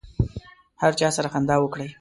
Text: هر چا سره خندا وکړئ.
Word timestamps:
هر 0.81 0.91
چا 0.99 1.07
سره 1.17 1.29
خندا 1.33 1.55
وکړئ. 1.59 1.87